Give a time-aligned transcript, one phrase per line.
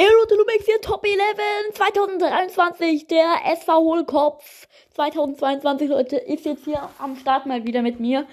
[0.00, 7.46] Aerodynamics hier Top 11 2023, der SV Hohlkopf 2022, Leute, ist jetzt hier am Start
[7.46, 8.24] mal wieder mit mir.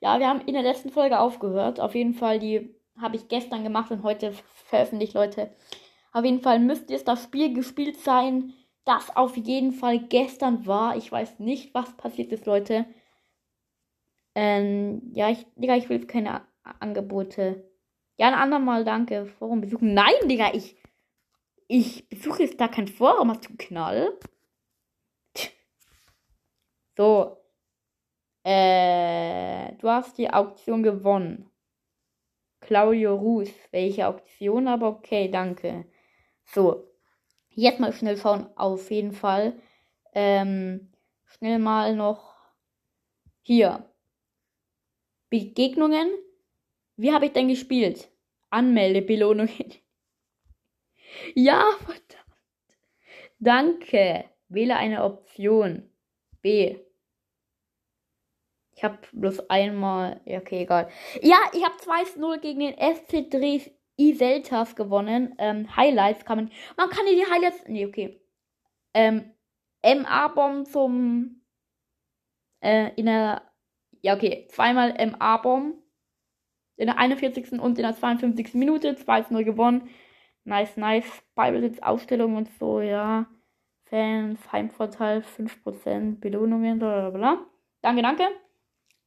[0.00, 1.78] Ja, wir haben in der letzten Folge aufgehört.
[1.78, 4.34] Auf jeden Fall, die habe ich gestern gemacht und heute
[4.66, 5.54] veröffentlicht, Leute.
[6.12, 8.54] Auf jeden Fall müsste jetzt das Spiel gespielt sein,
[8.84, 10.96] das auf jeden Fall gestern war.
[10.96, 12.84] Ich weiß nicht, was passiert ist, Leute.
[14.34, 17.70] Ähm, ja, ich, Digga, ich will keine A Angebote.
[18.16, 19.26] Ja, ein andermal, danke.
[19.26, 19.94] Forum besuchen.
[19.94, 20.81] Nein, Digga, ich
[21.72, 24.18] ich besuche jetzt da kein Forum, hast du Knall?
[26.94, 27.38] So.
[28.44, 31.50] Äh, du hast die Auktion gewonnen.
[32.60, 33.48] Claudio Ruß.
[33.70, 34.68] Welche Auktion?
[34.68, 35.86] Aber okay, danke.
[36.44, 36.88] So.
[37.48, 39.58] Jetzt mal schnell schauen, auf jeden Fall.
[40.14, 40.92] Ähm,
[41.24, 42.34] schnell mal noch
[43.40, 43.90] hier.
[45.30, 46.10] Begegnungen.
[46.96, 48.10] Wie habe ich denn gespielt?
[48.50, 49.81] Anmeldebelohnungen.
[51.34, 52.22] Ja, verdammt.
[53.38, 54.24] Danke.
[54.48, 55.90] Wähle eine Option.
[56.42, 56.76] B.
[58.74, 60.20] Ich habe bloß einmal.
[60.24, 60.88] Ja, okay, egal.
[61.20, 65.34] Ja, ich habe 2-0 gegen den FC Dres Iseltas gewonnen.
[65.38, 66.50] Ähm, Highlights kann man.
[66.76, 67.64] Man kann die Highlights.
[67.68, 68.20] Nee, okay.
[68.94, 69.32] Ähm,
[69.84, 71.42] MA-Bomb zum.
[72.60, 73.42] Äh, in der.
[74.00, 74.48] Ja, okay.
[74.50, 75.76] Zweimal MA-Bomb.
[76.76, 77.52] In der 41.
[77.60, 78.54] und in der 52.
[78.54, 78.94] Minute.
[78.94, 79.88] 2-0 gewonnen.
[80.44, 81.22] Nice, nice.
[81.34, 83.26] Ballbesitz, Ausstellung und so, ja.
[83.84, 87.46] Fans, Heimvorteil, 5%, Belohnungen, bla bla bla.
[87.82, 88.24] Danke, danke.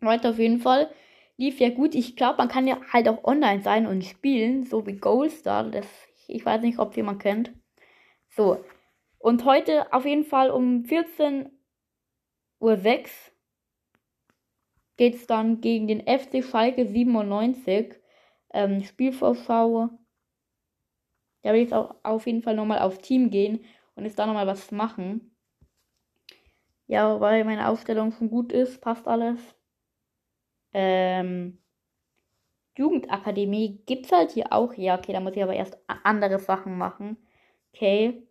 [0.00, 0.90] Leute, auf jeden Fall.
[1.36, 1.94] Lief ja gut.
[1.94, 5.70] Ich glaube, man kann ja halt auch online sein und spielen, so wie Goldstar.
[5.70, 5.86] Das,
[6.28, 7.52] ich weiß nicht, ob jemand kennt.
[8.28, 8.64] So.
[9.18, 11.50] Und heute auf jeden Fall um 14.06
[12.60, 12.76] Uhr
[14.96, 17.94] geht es dann gegen den FC Schalke 97.
[18.52, 19.90] Ähm, Spielvorschau
[21.42, 24.26] da will ich jetzt auch auf jeden Fall nochmal auf Team gehen und jetzt da
[24.26, 25.34] nochmal was machen.
[26.86, 29.40] Ja, weil meine Aufstellung schon gut ist, passt alles.
[30.74, 31.58] Ähm,
[32.76, 34.74] Jugendakademie gibt's halt hier auch.
[34.74, 37.16] Ja, okay, da muss ich aber erst andere Sachen machen.
[37.74, 38.26] Okay.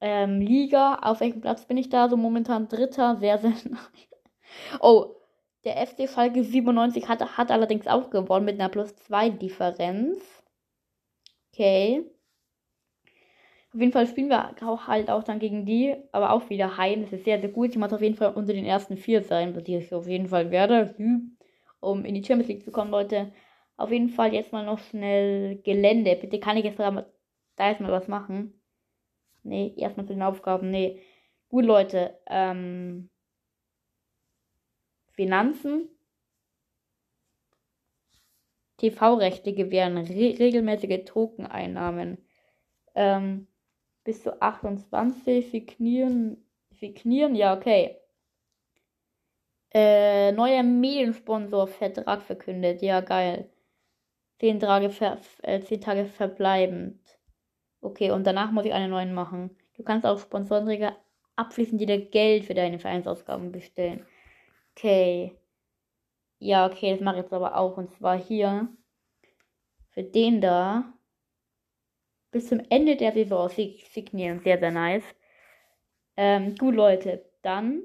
[0.00, 2.08] Ähm, Liga, auf welchem Platz bin ich da?
[2.08, 3.52] So momentan Dritter, sehr, sehr
[4.80, 5.16] Oh,
[5.64, 10.18] der FC Schalke 97 hat, hat allerdings auch gewonnen mit einer plus 2 Differenz.
[11.52, 12.04] Okay.
[13.72, 17.02] Auf jeden Fall spielen wir auch halt auch dann gegen die, aber auch wieder heim.
[17.02, 17.70] Das ist sehr, sehr gut.
[17.70, 20.50] Ich muss auf jeden Fall unter den ersten vier sein, was ich auf jeden Fall
[20.50, 20.94] werde,
[21.78, 23.32] um in die Champions League zu kommen, Leute.
[23.76, 26.16] Auf jeden Fall jetzt mal noch schnell Gelände.
[26.16, 27.06] Bitte kann ich jetzt da,
[27.56, 28.60] da erstmal was machen.
[29.44, 30.70] Nee, erstmal zu den Aufgaben.
[30.70, 31.00] Nee.
[31.48, 32.18] Gut, Leute.
[32.26, 33.08] Ähm,
[35.12, 35.88] Finanzen.
[38.78, 42.18] TV-Rechte gewähren re regelmäßige Tokeneinnahmen.
[42.94, 43.46] Ähm,
[44.04, 46.44] bis zu 28 signieren.
[46.72, 47.96] Signieren, ja, okay.
[49.72, 52.82] Äh, neuer Mediensponsor-Vertrag verkündet.
[52.82, 53.50] Ja, geil.
[54.40, 56.98] Zehn Tage, ver äh, zehn Tage verbleibend.
[57.82, 59.56] Okay, und danach muss ich einen neuen machen.
[59.76, 60.96] Du kannst auch Sponsorenträger
[61.36, 64.06] abschließend dir Geld für deine Vereinsausgaben bestellen.
[64.76, 65.36] Okay.
[66.38, 67.76] Ja, okay, das mache ich jetzt aber auch.
[67.76, 68.68] Und zwar hier.
[69.90, 70.92] Für den da
[72.30, 74.40] bis zum Ende der Saison signieren.
[74.40, 75.04] Sehr, sehr nice.
[76.16, 77.82] Ähm, gut, Leute, dann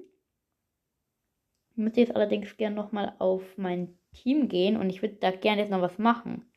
[1.76, 5.62] müsste ich jetzt allerdings gerne nochmal auf mein Team gehen und ich würde da gerne
[5.62, 6.52] jetzt noch was machen.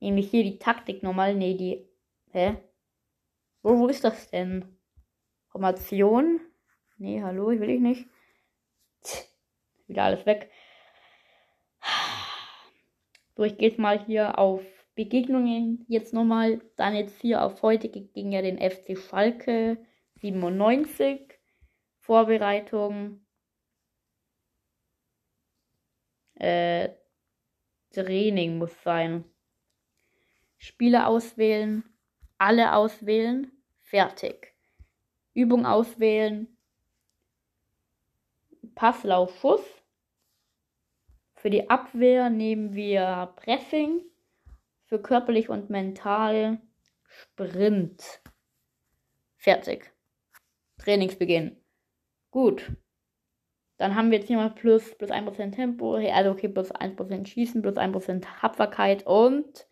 [0.00, 1.34] Nämlich hier die Taktik nochmal.
[1.34, 1.88] Nee, die.
[2.32, 2.56] Hä?
[3.62, 4.78] Wo, wo ist das denn?
[5.48, 6.40] Formation?
[6.98, 8.06] Nee, hallo, ich will ich nicht.
[9.02, 9.24] Tch,
[9.86, 10.50] wieder alles weg.
[13.36, 14.62] So, ich gehe jetzt mal hier auf
[14.96, 16.60] Begegnungen jetzt nochmal.
[16.74, 19.78] Dann jetzt hier auf heute gegen ja den FC Schalke
[20.16, 21.38] 97.
[22.00, 23.24] Vorbereitung.
[26.34, 26.88] Äh,
[27.90, 29.24] Training muss sein.
[30.56, 31.84] Spieler auswählen.
[32.38, 33.52] Alle auswählen.
[33.82, 34.54] Fertig.
[35.34, 36.56] Übung auswählen.
[38.74, 39.64] Passlauf, Schuss.
[41.34, 44.02] Für die Abwehr nehmen wir Pressing
[44.86, 46.60] für körperlich und mental
[47.08, 48.22] Sprint.
[49.36, 49.92] Fertig.
[50.78, 51.56] Trainingsbeginn.
[52.30, 52.72] Gut.
[53.78, 57.60] Dann haben wir jetzt hier mal plus, plus 1% Tempo, also okay, plus 1% Schießen,
[57.60, 59.66] plus 1% Tapferkeit und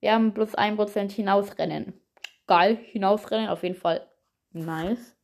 [0.00, 2.00] wir haben plus 1% Hinausrennen.
[2.46, 4.08] Geil, Hinausrennen, auf jeden Fall
[4.52, 5.16] nice.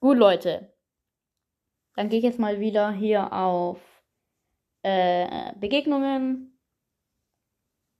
[0.00, 0.72] Gut, Leute.
[1.94, 3.78] Dann gehe ich jetzt mal wieder hier auf
[4.82, 6.51] äh, Begegnungen.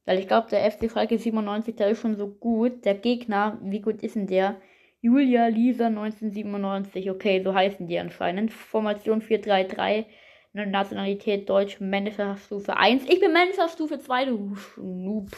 [0.04, 2.84] Weil ich glaube, der FC Schalke 97, der ist schon so gut.
[2.84, 4.60] Der Gegner, wie gut ist denn der?
[5.00, 7.10] Julia Lisa 1997.
[7.10, 8.52] Okay, so heißen die anscheinend.
[8.52, 10.06] Formation 433.
[10.54, 13.04] Nationalität Deutsch, Managerstufe 1.
[13.08, 15.30] Ich bin Managerstufe 2, du Noob.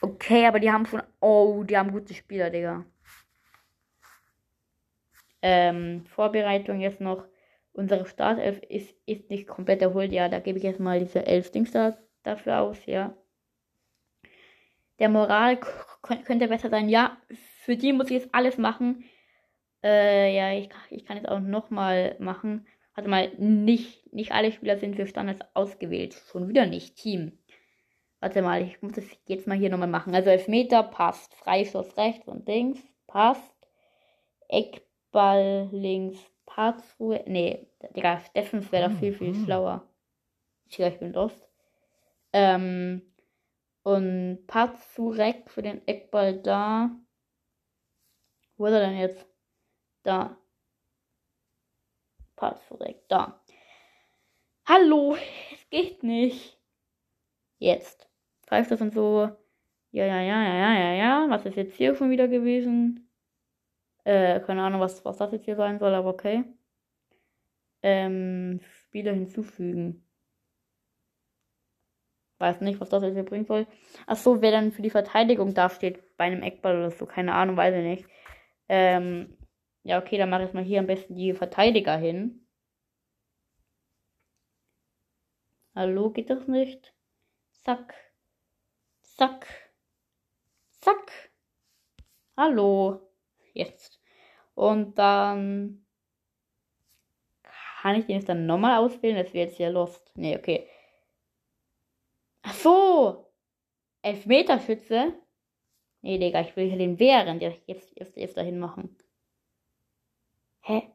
[0.00, 1.02] Okay, aber die haben schon.
[1.20, 2.84] Oh, die haben gute Spieler, Digga.
[5.42, 7.24] Ähm, Vorbereitung jetzt noch.
[7.72, 10.12] Unsere Startelf ist, ist nicht komplett erholt.
[10.12, 13.16] Ja, da gebe ich jetzt mal diese elf Dings da, dafür aus, ja.
[14.98, 15.58] Der Moral
[16.24, 16.88] könnte besser sein.
[16.88, 17.16] Ja,
[17.62, 19.04] für die muss ich jetzt alles machen.
[19.82, 22.66] Äh, ja, ich, ich kann jetzt auch nochmal machen.
[22.94, 26.20] Warte mal, nicht, nicht alle Spieler sind für Standards ausgewählt.
[26.30, 26.96] Schon wieder nicht.
[26.96, 27.38] Team.
[28.20, 30.14] Warte mal, ich muss das jetzt mal hier nochmal machen.
[30.14, 31.34] Also Elfmeter passt.
[31.34, 33.54] Freistoß rechts und links passt.
[34.48, 37.22] Eckball links Parzruhe.
[37.26, 39.44] Nee, Digga, Steffens wäre doch viel, viel mhm.
[39.44, 39.88] schlauer.
[40.66, 41.48] Ich, ich bin lost.
[42.32, 43.02] Ähm,
[43.82, 46.90] und Pazurek für den Eckball da.
[48.56, 49.26] Wo ist er denn jetzt?
[50.02, 50.36] Da.
[52.36, 53.42] Pazurek, da.
[54.66, 55.16] Hallo,
[55.52, 56.58] es geht nicht.
[57.58, 58.08] Jetzt.
[58.46, 59.30] Pfeift das und so.
[59.90, 61.26] Ja, ja, ja, ja, ja, ja, ja.
[61.30, 63.10] Was ist jetzt hier schon wieder gewesen?
[64.04, 66.44] Äh, keine Ahnung, was, was das jetzt hier sein soll, aber okay.
[67.82, 70.07] Ähm, Spieler hinzufügen.
[72.38, 73.66] Weiß nicht, was das jetzt hier bringen soll.
[74.06, 77.04] Achso, wer dann für die Verteidigung dasteht bei einem Eckball oder so.
[77.06, 78.06] Keine Ahnung, weiß ich nicht.
[78.68, 79.36] Ähm,
[79.82, 82.46] ja, okay, dann mache ich mal hier am besten die Verteidiger hin.
[85.74, 86.92] Hallo, geht das nicht?
[87.64, 87.94] Zack.
[89.00, 89.46] Zack.
[90.80, 91.30] Zack.
[92.36, 93.00] Hallo.
[93.52, 94.00] Jetzt.
[94.54, 95.84] Und dann
[97.42, 99.16] kann ich den jetzt dann nochmal auswählen?
[99.16, 100.12] Das wäre jetzt ja lost.
[100.16, 100.68] Nee, okay.
[102.42, 103.32] Ach so!
[104.02, 105.14] Elfmeterschütze?
[106.00, 108.96] Nee, Digga, ich will hier den während jetzt, jetzt, jetzt, dahin machen.
[110.60, 110.90] Hä?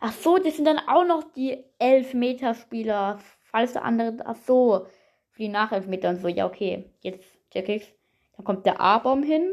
[0.00, 3.18] Ach so, das sind dann auch noch die Elfmeterspieler.
[3.40, 4.16] Falls der andere.
[4.24, 4.86] Ach so.
[5.30, 6.28] Für die Nachelfmeter und so.
[6.28, 6.90] Ja, okay.
[7.00, 7.92] Jetzt check ich's.
[8.36, 9.52] Dann kommt der A-Bomb hin.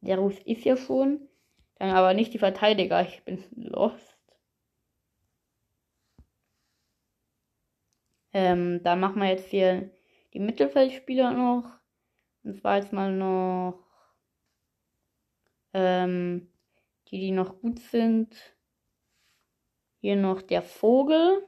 [0.00, 1.28] Der Ruf ist ja schon.
[1.78, 3.02] Dann aber nicht die Verteidiger.
[3.02, 4.13] Ich bin lost.
[8.34, 9.90] Ähm, da machen wir jetzt hier
[10.34, 11.78] die Mittelfeldspieler noch.
[12.42, 13.84] Und zwar jetzt mal noch
[15.72, 16.48] ähm,
[17.08, 18.34] die, die noch gut sind.
[20.00, 21.46] Hier noch der Vogel.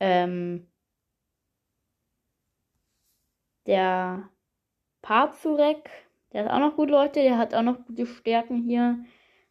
[0.00, 0.70] Ähm,
[3.66, 4.30] der
[5.02, 5.90] Pazurek.
[6.32, 7.20] Der ist auch noch gut, Leute.
[7.22, 9.02] Der hat auch noch gute Stärken hier.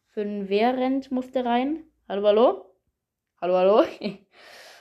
[0.08, 1.84] Für den Wehrend musste rein.
[2.08, 2.74] Hallo, hallo?
[3.40, 3.84] Hallo, hallo?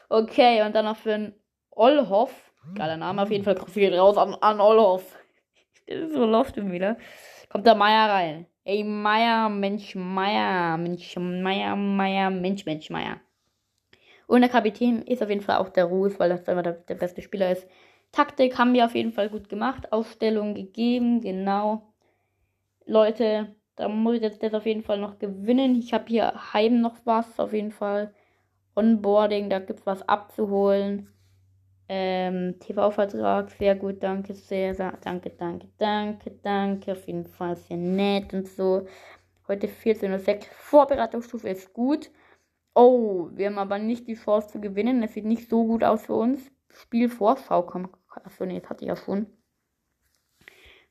[0.09, 1.33] Okay, und dann noch für einen
[1.71, 2.51] Olhoff.
[2.75, 3.55] Geiler Name auf jeden Fall.
[3.55, 5.15] Profil raus an, an Olhoff.
[6.11, 6.97] So lost wieder.
[7.49, 8.45] Kommt der Meier rein.
[8.63, 13.19] Ey, Meier, Mensch, Meier, Mensch, Meier, Meier, Mensch, Mensch, Meier.
[14.27, 16.93] Und der Kapitän ist auf jeden Fall auch der Ruß, weil das immer der, der
[16.93, 17.67] beste Spieler ist.
[18.11, 19.91] Taktik haben wir auf jeden Fall gut gemacht.
[19.91, 21.91] Aufstellung gegeben, genau.
[22.85, 25.75] Leute, da muss ich jetzt das auf jeden Fall noch gewinnen.
[25.75, 28.13] Ich habe hier heim noch was, auf jeden Fall.
[28.79, 31.09] Onboarding, da gibt es was abzuholen.
[31.89, 38.33] Ähm, TV-Vertrag, sehr gut, danke sehr, danke, danke, danke, danke, auf jeden Fall sehr nett
[38.33, 38.87] und so.
[39.47, 42.11] Heute 14.06 Vorbereitungsstufe ist gut.
[42.75, 45.01] Oh, wir haben aber nicht die Chance zu gewinnen.
[45.01, 46.51] Das sieht nicht so gut aus für uns.
[46.69, 47.89] Spielvorschau kommt.
[48.23, 49.25] Achso, nee, das hatte ich ja schon.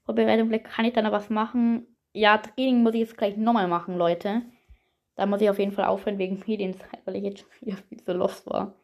[0.05, 1.87] Vorbereitung, vielleicht kann ich da noch was machen.
[2.13, 4.43] Ja, Training muss ich jetzt gleich nochmal machen, Leute.
[5.19, 8.01] Da muss ich auf jeden Fall aufhören wegen Medienzeit, weil ich jetzt schon wieder viel
[8.01, 8.77] zu lost war.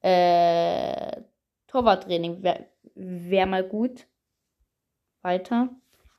[0.00, 1.20] Äh,
[1.66, 4.06] Torwarttraining wäre wär mal gut.
[5.20, 5.68] Weiter.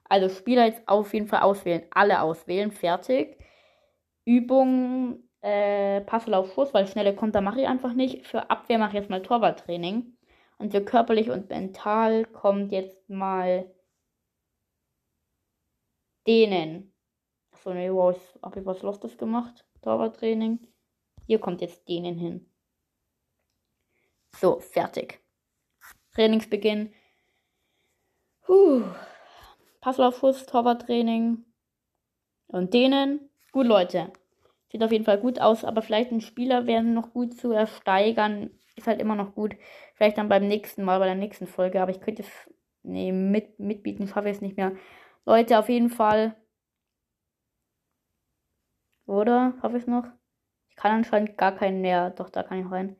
[0.03, 1.81] Also Spieler jetzt auf jeden Fall auswählen.
[1.89, 2.69] Alle auswählen.
[2.69, 3.39] Fertig.
[4.23, 8.27] Übung, äh, Passlauf Schuss, weil schnelle Konter mache ich einfach nicht.
[8.27, 10.15] Für Abwehr mache ich jetzt mal Torwarttraining.
[10.59, 13.65] Und für körperlich und mental kommt jetzt mal
[16.27, 16.88] denen.
[17.59, 19.65] Achso, ne, wow, habe ich was Lostes gemacht?
[19.81, 20.59] Torwarttraining.
[21.27, 22.49] Hier kommt jetzt denen hin.
[24.37, 25.19] So, fertig.
[26.15, 26.93] Trainingsbeginn.
[28.43, 28.83] Puh.
[29.81, 31.43] Passlaufschuss, Torwarttraining.
[32.47, 33.29] Und denen.
[33.51, 34.13] Gut, Leute.
[34.71, 38.51] Sieht auf jeden Fall gut aus, aber vielleicht ein Spieler werden noch gut zu ersteigern.
[38.77, 39.57] Ist halt immer noch gut.
[39.95, 41.81] Vielleicht dann beim nächsten Mal, bei der nächsten Folge.
[41.81, 42.23] Aber ich könnte.
[42.83, 44.71] Nee, mit, mitbieten schaffe ich es nicht mehr.
[45.25, 46.38] Leute, auf jeden Fall
[49.09, 49.53] oder?
[49.61, 50.05] Habe ich noch?
[50.69, 52.11] Ich kann anscheinend gar keinen mehr.
[52.11, 52.95] Doch, da kann ich rein.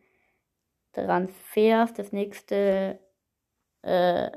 [0.94, 1.94] Transfers.
[1.94, 3.00] Das nächste.
[3.84, 4.32] Äh,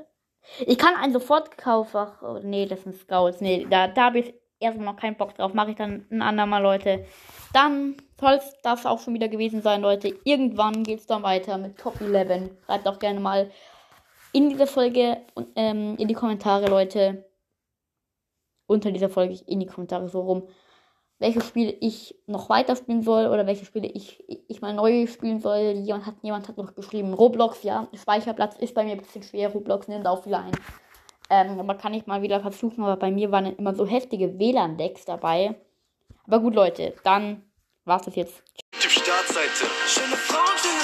[0.65, 1.97] ich kann einen sofort kaufen.
[1.97, 3.41] Ach, oh, nee, das sind Scouts.
[3.41, 5.53] Nee, da, da habe ich erstmal noch keinen Bock drauf.
[5.53, 7.05] Mache ich dann ein andermal, Leute.
[7.53, 10.13] Dann soll es das auch schon wieder gewesen sein, Leute.
[10.23, 12.51] Irgendwann geht es dann weiter mit Top 11.
[12.65, 13.51] Schreibt auch gerne mal
[14.31, 15.17] in dieser Folge
[15.55, 17.25] ähm, in die Kommentare, Leute.
[18.65, 20.47] Unter dieser Folge in die Kommentare so rum
[21.19, 25.73] welche Spiele ich noch weiterspielen soll oder welche Spiele ich, ich mal neu spielen soll.
[25.83, 29.49] Jemand hat, jemand hat noch geschrieben, Roblox, ja, Speicherplatz ist bei mir ein bisschen schwer,
[29.49, 30.51] Roblox nimmt auch viel ein.
[31.29, 35.05] Ähm, aber kann ich mal wieder versuchen, aber bei mir waren immer so heftige WLAN-Decks
[35.05, 35.55] dabei.
[36.27, 37.43] Aber gut, Leute, dann
[37.85, 38.43] war's das jetzt.
[38.73, 39.65] Startseite.
[39.87, 40.82] Schöne Frauen, schöne.